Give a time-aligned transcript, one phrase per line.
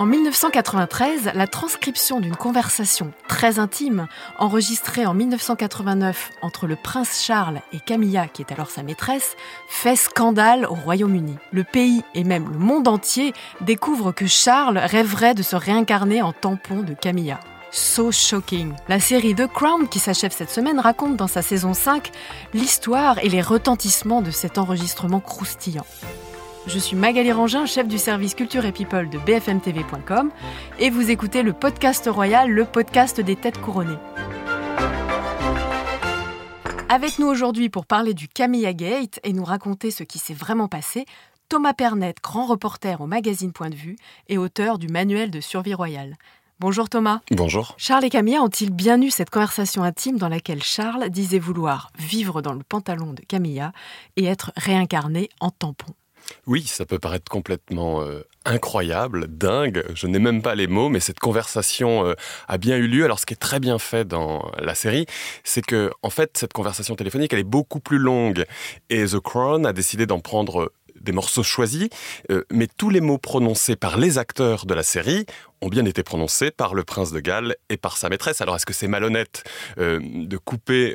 [0.00, 4.08] En 1993, la transcription d'une conversation très intime,
[4.38, 9.36] enregistrée en 1989 entre le prince Charles et Camilla, qui est alors sa maîtresse,
[9.68, 11.36] fait scandale au Royaume-Uni.
[11.52, 16.32] Le pays et même le monde entier découvrent que Charles rêverait de se réincarner en
[16.32, 17.38] tampon de Camilla.
[17.70, 18.72] So Shocking.
[18.88, 22.10] La série The Crown, qui s'achève cette semaine, raconte dans sa saison 5
[22.54, 25.84] l'histoire et les retentissements de cet enregistrement croustillant.
[26.72, 30.30] Je suis Magali Rangin, chef du service culture et people de bfmtv.com
[30.78, 33.98] et vous écoutez le podcast royal, le podcast des têtes couronnées.
[36.88, 40.68] Avec nous aujourd'hui pour parler du Camilla Gate et nous raconter ce qui s'est vraiment
[40.68, 41.06] passé,
[41.48, 43.96] Thomas Pernet, grand reporter au magazine Point de Vue
[44.28, 46.14] et auteur du manuel de survie royale.
[46.60, 47.20] Bonjour Thomas.
[47.32, 47.74] Bonjour.
[47.78, 52.42] Charles et Camilla ont-ils bien eu cette conversation intime dans laquelle Charles disait vouloir vivre
[52.42, 53.72] dans le pantalon de Camilla
[54.16, 55.94] et être réincarné en tampon?
[56.46, 61.00] Oui, ça peut paraître complètement euh, incroyable, dingue, je n'ai même pas les mots, mais
[61.00, 62.14] cette conversation euh,
[62.48, 63.04] a bien eu lieu.
[63.04, 65.06] Alors ce qui est très bien fait dans la série,
[65.44, 68.44] c'est que en fait cette conversation téléphonique, elle est beaucoup plus longue
[68.88, 71.88] et The Crown a décidé d'en prendre des morceaux choisis,
[72.30, 75.24] euh, mais tous les mots prononcés par les acteurs de la série
[75.62, 78.40] ont bien été prononcés par le prince de Galles et par sa maîtresse.
[78.40, 79.44] Alors est-ce que c'est malhonnête
[79.78, 80.94] de couper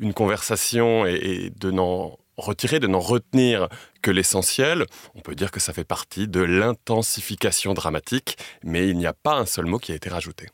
[0.00, 3.68] une conversation et de n'en retirer, de n'en retenir
[4.00, 4.86] que l'essentiel.
[5.14, 9.34] On peut dire que ça fait partie de l'intensification dramatique, mais il n'y a pas
[9.34, 10.48] un seul mot qui a été rajouté.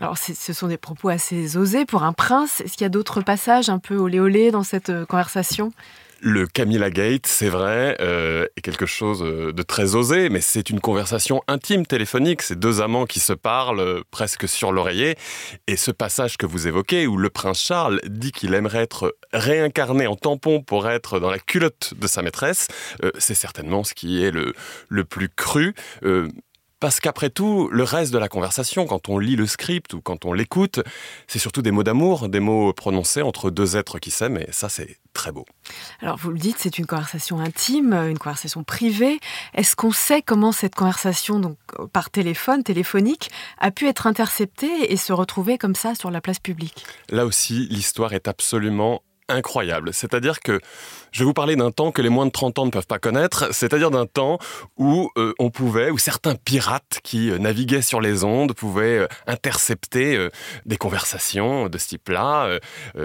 [0.00, 2.60] Alors, ce sont des propos assez osés pour un prince.
[2.60, 5.72] Est-ce qu'il y a d'autres passages un peu olé olé dans cette euh, conversation?
[6.24, 10.70] Le Camilla Gate, c'est vrai, euh, est quelque chose euh, de très osé, mais c'est
[10.70, 12.40] une conversation intime téléphonique.
[12.40, 15.16] C'est deux amants qui se parlent euh, presque sur l'oreiller.
[15.66, 20.06] Et ce passage que vous évoquez, où le prince Charles dit qu'il aimerait être réincarné
[20.06, 22.68] en tampon pour être dans la culotte de sa maîtresse,
[23.18, 24.54] c'est certainement ce qui est le,
[24.88, 25.74] le plus cru.
[26.84, 30.26] Parce qu'après tout, le reste de la conversation, quand on lit le script ou quand
[30.26, 30.80] on l'écoute,
[31.26, 34.68] c'est surtout des mots d'amour, des mots prononcés entre deux êtres qui s'aiment, et ça,
[34.68, 35.46] c'est très beau.
[36.02, 39.18] Alors, vous le dites, c'est une conversation intime, une conversation privée.
[39.54, 41.56] Est-ce qu'on sait comment cette conversation, donc
[41.94, 46.38] par téléphone, téléphonique, a pu être interceptée et se retrouver comme ça sur la place
[46.38, 46.84] publique?
[47.08, 49.92] Là aussi, l'histoire est absolument incroyable.
[49.92, 50.60] C'est-à-dire que
[51.12, 52.98] je vais vous parler d'un temps que les moins de 30 ans ne peuvent pas
[52.98, 54.38] connaître, c'est-à-dire d'un temps
[54.76, 59.06] où euh, on pouvait, où certains pirates qui euh, naviguaient sur les ondes pouvaient euh,
[59.26, 60.28] intercepter
[60.66, 62.58] des conversations de ce type-là.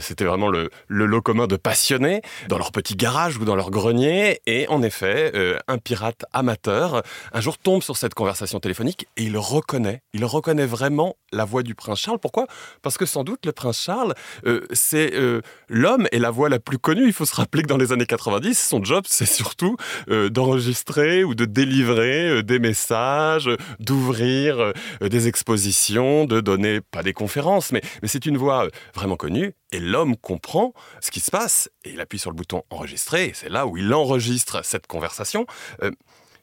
[0.00, 3.70] C'était vraiment le, le, lot commun de passionnés dans leur petit garage ou dans leur
[3.70, 4.40] grenier.
[4.46, 5.32] Et en effet,
[5.68, 10.66] un pirate amateur un jour tombe sur cette conversation téléphonique et il reconnaît, il reconnaît
[10.66, 12.18] vraiment la voix du prince Charles.
[12.18, 12.46] Pourquoi?
[12.82, 14.14] Parce que sans doute le prince Charles,
[14.72, 15.12] c'est
[15.68, 17.06] l'homme et la voix la plus connue.
[17.06, 19.76] Il faut se rappeler que dans les années 90, son job, c'est surtout
[20.08, 23.50] euh, d'enregistrer ou de délivrer euh, des messages,
[23.80, 24.72] d'ouvrir euh,
[25.08, 29.52] des expositions, de donner, pas des conférences, mais, mais c'est une voix vraiment connue.
[29.72, 33.32] Et l'homme comprend ce qui se passe et il appuie sur le bouton enregistrer.
[33.34, 35.46] C'est là où il enregistre cette conversation.
[35.82, 35.92] Il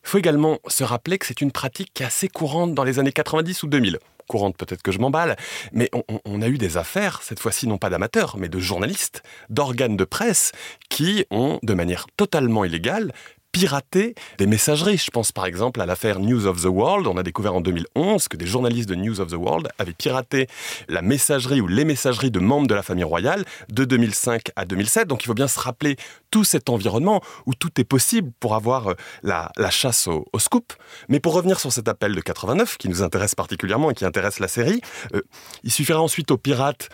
[0.03, 3.13] faut également se rappeler que c'est une pratique qui est assez courante dans les années
[3.13, 5.35] 90 ou 2000 courante, peut-être que je m'emballe,
[5.71, 5.89] mais
[6.25, 10.03] on, a eu des affaires, cette fois-ci non pas d'amateurs, mais de journalistes, d'organes de
[10.05, 10.51] presse,
[10.89, 13.11] qui ont, de manière totalement illégale,
[13.53, 14.97] pirater des messageries.
[14.97, 17.07] Je pense par exemple à l'affaire News of the World.
[17.07, 20.47] On a découvert en 2011 que des journalistes de News of the World avaient piraté
[20.89, 25.07] la messagerie ou les messageries de membres de la famille royale de 2005 à 2007.
[25.07, 25.95] Donc il faut bien se rappeler
[26.31, 30.73] tout cet environnement où tout est possible pour avoir euh, la, chasse au, scoop.
[31.07, 34.39] Mais pour revenir sur cet appel de 89 qui nous intéresse particulièrement et qui intéresse
[34.39, 34.81] la série,
[35.13, 35.21] euh,
[35.63, 36.89] il suffira ensuite aux pirates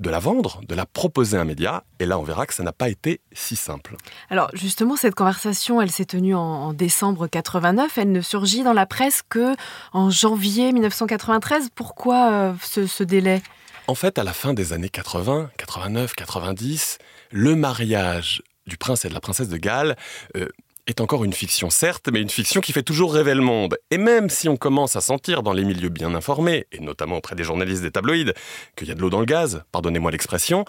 [0.00, 1.84] de la vendre, de la proposer à un média.
[1.98, 3.96] Et là, on verra que ça n'a pas été si simple.
[4.30, 7.98] Alors, justement, cette conversation, elle s'est tenue en, décembre 89.
[7.98, 9.54] Elle ne surgit dans la presse que
[9.92, 11.68] en janvier 1993.
[11.74, 13.42] Pourquoi euh, ce, délai?
[13.86, 16.98] En fait, à la fin des années 80, 89, 90,
[17.30, 19.96] le mariage du prince et de la princesse de Galles
[20.36, 20.48] euh,
[20.90, 23.78] est encore une fiction, certes, mais une fiction qui fait toujours rêver le monde.
[23.90, 27.34] Et même si on commence à sentir dans les milieux bien informés, et notamment auprès
[27.34, 28.32] des journalistes des tabloïds,
[28.76, 30.64] qu'il y a de l'eau dans le gaz, pardonnez-moi l'expression,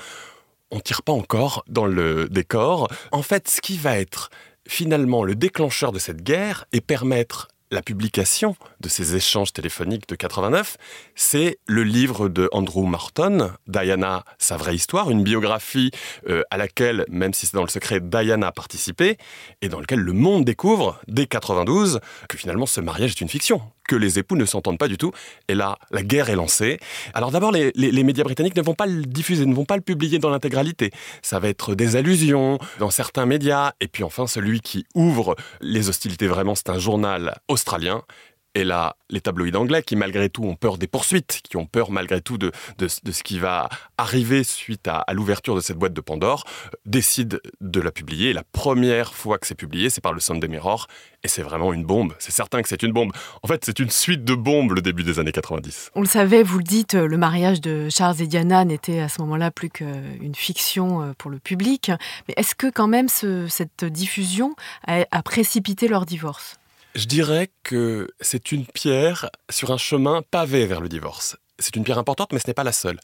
[0.70, 2.88] on tire pas encore dans le décor.
[3.12, 4.30] En fait, ce qui va être
[4.68, 10.16] finalement le déclencheur de cette guerre et permettre la publication de ces échanges téléphoniques de
[10.16, 10.78] 89,
[11.16, 15.92] c'est le livre de Andrew Morton, Diana, sa vraie histoire, une biographie
[16.28, 19.18] euh, à laquelle, même si c'est dans le secret, Diana a participé,
[19.62, 23.62] et dans lequel le monde découvre, dès 92, que finalement ce mariage est une fiction,
[23.92, 25.12] que les époux ne s'entendent pas du tout.
[25.50, 26.80] Et là, la guerre est lancée.
[27.14, 30.18] Alors d'abord, les, médias britanniques ne vont pas le diffuser, ne vont pas le publier
[30.18, 30.92] dans l'intégralité.
[31.22, 33.74] Ça va être des allusions dans certains médias.
[33.82, 38.04] Et puis enfin, celui qui ouvre les hostilités vraiment, c'est un journal australien
[38.54, 41.90] et là, les tabloïds anglais qui, malgré tout, ont peur des poursuites, qui ont peur,
[41.90, 46.02] malgré tout, de, de, ce qui va arriver suite à, l'ouverture de cette boîte de
[46.02, 48.34] Pandore, euh, décident de la publier.
[48.34, 50.88] la première fois que c'est publié, c'est par le Sunday Mirror.
[51.24, 52.14] Et c'est vraiment une bombe.
[52.20, 53.14] C'est certain que c'est une bombe.
[53.44, 55.92] En fait, c'est une suite de bombes, le début des années 90.
[55.96, 59.22] On le savait, vous le dites, le mariage de Charles et Diana n'était à ce
[59.22, 61.92] moment-là plus qu'une fiction euh, pour le public.
[62.28, 64.56] Mais est-ce que, quand même, cette diffusion
[64.88, 66.58] a précipité leur divorce?
[66.96, 71.38] Je dirais que c'est une pierre sur un chemin pavé vers le divorce.
[71.60, 73.00] C'est une pierre importante, mais ce n'est pas la seule.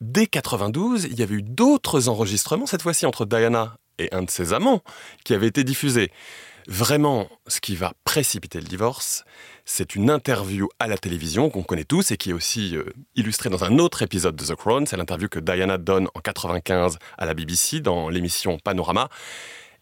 [0.00, 4.30] Dès 92, il y avait eu d'autres enregistrements, cette fois-ci entre Diana et un de
[4.30, 4.82] ses amants,
[5.24, 6.10] qui avaient été diffusés.
[6.68, 9.24] Vraiment, ce qui va précipiter le divorce,
[9.64, 12.84] c'est une interview à la télévision qu'on connaît tous et qui est aussi euh,
[13.16, 14.86] illustrée dans un autre épisode de The Crown.
[14.86, 19.08] C'est l'interview que Diana donne en 95 à la BBC dans l'émission Panorama.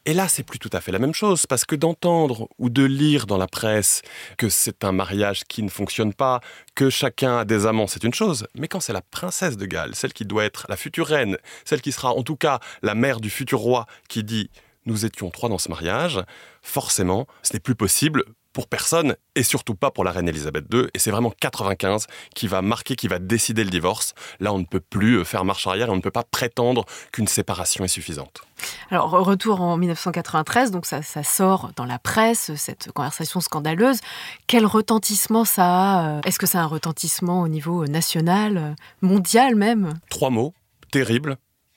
[0.06, 2.82] Et là, c'est plus tout à fait la même chose, parce que d'entendre ou de
[2.82, 4.00] lire dans la presse
[4.38, 6.40] que c'est un mariage qui ne fonctionne pas,
[6.74, 8.46] que chacun a des amants, c'est une chose.
[8.54, 11.36] Mais quand c'est la princesse de Galles, celle qui doit être la future reine,
[11.66, 14.50] celle qui sera en tout cas la mère du futur roi, qui dit
[14.86, 16.20] nous étions trois dans ce mariage,
[16.62, 20.88] forcément, ce n'est plus possible pour personne et surtout pas pour la reine Elisabeth II.
[20.94, 24.14] Et c'est vraiment 95 qui va marquer, qui va décider le divorce.
[24.40, 26.84] Là, on ne peut plus euh, faire marche arrière et on ne peut pas prétendre
[27.12, 28.42] qu'une séparation est suffisante.
[28.90, 34.00] Alors, retour en 1993, donc ça, sort dans la presse, cette conversation scandaleuse.
[34.46, 38.72] Quel retentissement ça a euh, Est-ce que ça a un retentissement au niveau national, euh,
[39.00, 39.94] mondial même?
[40.10, 40.52] Trois mots,
[40.90, 41.36] terrible,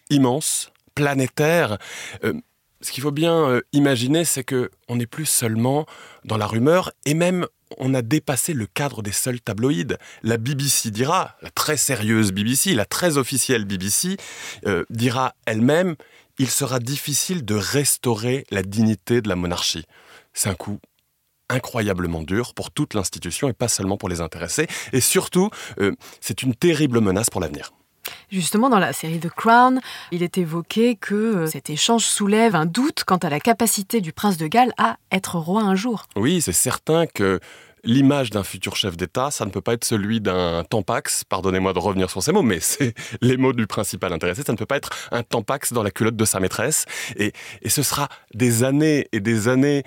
[0.09, 1.77] immense, planétaire
[2.83, 5.85] ce qu'il faut bien euh, imaginer, c'est que on n'est plus seulement
[6.25, 7.47] dans la rumeur, et même
[7.77, 9.97] on a dépassé le cadre des seuls tabloïds.
[10.21, 14.17] La BBC dira, la très sérieuse BBC, la très officielle BBC,
[14.67, 15.95] euh, dira elle-même,
[16.37, 19.85] il sera difficile de restaurer la dignité de la monarchie.
[20.33, 20.79] C'est un coup
[21.49, 24.67] incroyablement dur pour toute l'institution et pas seulement pour les intéressés.
[24.91, 27.71] Et surtout, euh, c'est une terrible menace pour l'avenir.
[28.31, 29.81] Justement, dans la série The Crown,
[30.11, 34.13] il est évoqué que euh, cet échange soulève un doute quant à la capacité du
[34.13, 36.05] prince de Galles à être roi un jour.
[36.15, 37.39] Oui, c'est certain que
[37.83, 41.79] l'image d'un futur chef d'État, ça ne peut pas être celui d'un tampax, pardonnez-moi de
[41.79, 44.77] revenir sur ces mots, mais c'est les mots du principal intéressé, ça ne peut pas
[44.77, 46.85] être un tampax dans la culotte de sa maîtresse.
[47.17, 49.83] Et, et ce sera des années et des années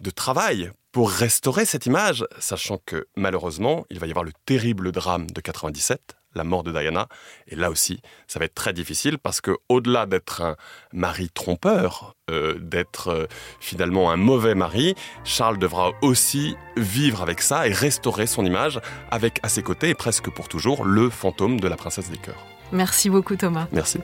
[0.00, 4.90] de travail pour restaurer cette image, sachant que malheureusement, il va y avoir le terrible
[4.92, 7.08] drame de 97 la mort de Diana.
[7.48, 10.56] Et là aussi, ça va être très difficile parce que au-delà d'être un
[10.92, 13.26] mari trompeur, euh, d'être euh,
[13.60, 14.94] finalement un mauvais mari,
[15.24, 18.80] Charles devra aussi vivre avec ça et restaurer son image
[19.10, 22.46] avec à ses côtés et presque pour toujours le fantôme de la princesse des cœurs.
[22.72, 23.66] Merci beaucoup Thomas.
[23.72, 23.98] Merci.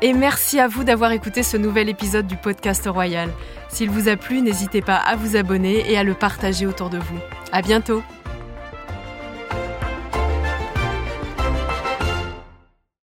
[0.00, 3.30] Et merci à vous d'avoir écouté ce nouvel épisode du podcast royal.
[3.68, 6.98] S'il vous a plu, n'hésitez pas à vous abonner et à le partager autour de
[6.98, 7.18] vous.
[7.52, 8.02] À bientôt.